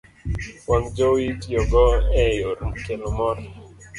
[0.69, 1.85] wang' jowi itiyogo
[2.23, 3.37] e yor kelo mor.